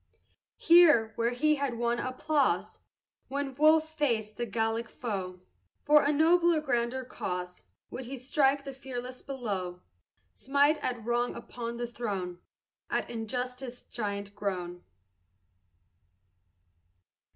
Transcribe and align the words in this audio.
Here, 0.57 1.13
where 1.15 1.29
he 1.29 1.57
had 1.57 1.75
won 1.77 1.99
applause, 1.99 2.79
When 3.27 3.53
Wolfe 3.53 3.87
faced 3.95 4.35
the 4.35 4.47
Gallic 4.47 4.89
foe, 4.89 5.41
For 5.83 6.01
a 6.03 6.11
nobler, 6.11 6.59
grander 6.59 7.05
cause 7.05 7.65
Would 7.91 8.05
he 8.05 8.17
strike 8.17 8.63
the 8.63 8.73
fearless 8.73 9.21
blow, 9.21 9.83
Smite 10.33 10.83
at 10.83 11.05
Wrong 11.05 11.35
upon 11.35 11.77
the 11.77 11.85
throne, 11.85 12.39
At 12.89 13.11
Injustice 13.11 13.83
giant 13.83 14.33
grown. 14.35 14.83